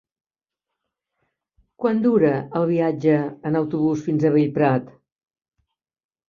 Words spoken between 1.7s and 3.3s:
Quant dura el viatge